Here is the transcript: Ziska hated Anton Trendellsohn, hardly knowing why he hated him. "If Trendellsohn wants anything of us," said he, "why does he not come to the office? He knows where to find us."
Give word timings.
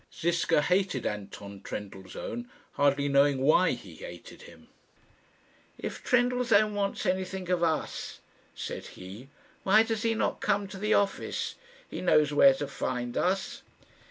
Ziska 0.11 0.63
hated 0.63 1.05
Anton 1.05 1.61
Trendellsohn, 1.61 2.49
hardly 2.71 3.07
knowing 3.07 3.39
why 3.39 3.73
he 3.73 3.97
hated 3.97 4.41
him. 4.41 4.67
"If 5.77 6.03
Trendellsohn 6.03 6.73
wants 6.73 7.05
anything 7.05 7.51
of 7.51 7.61
us," 7.61 8.19
said 8.55 8.87
he, 8.97 9.29
"why 9.61 9.83
does 9.83 10.01
he 10.01 10.15
not 10.15 10.41
come 10.41 10.67
to 10.69 10.79
the 10.79 10.95
office? 10.95 11.53
He 11.87 12.01
knows 12.01 12.33
where 12.33 12.55
to 12.55 12.67
find 12.67 13.15
us." 13.15 13.61